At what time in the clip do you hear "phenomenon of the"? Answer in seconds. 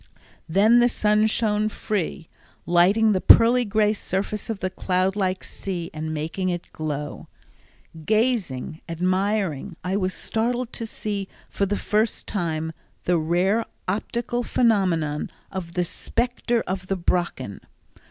14.41-15.83